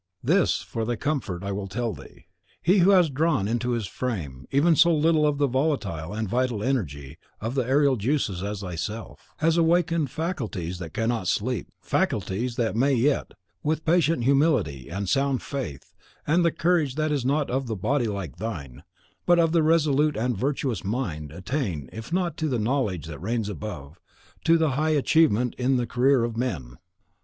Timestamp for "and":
6.11-6.27, 16.25-16.43, 20.17-20.35